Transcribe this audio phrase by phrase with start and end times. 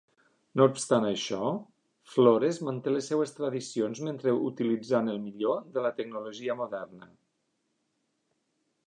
[0.59, 1.49] No obstant això,
[2.13, 7.11] Flores manté les seves tradicions mentre utilitzant el millor de la tecnologia moderna.